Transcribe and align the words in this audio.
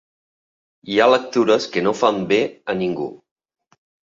Hi 0.93 0.95
ha 1.03 1.07
lectures 1.11 1.67
que 1.75 1.85
no 1.89 1.93
fan 1.99 2.25
bé 2.33 2.41
a 2.75 2.79
ningú. 2.81 3.07